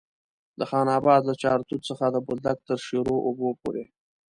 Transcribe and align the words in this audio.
د 0.59 0.61
خان 0.69 0.87
اباد 0.99 1.21
له 1.29 1.33
چارتوت 1.41 1.81
څخه 1.89 2.05
د 2.09 2.15
بولدک 2.25 2.57
تر 2.67 2.77
شیرو 2.85 3.15
اوبو 3.27 3.49
پورې. 3.61 3.83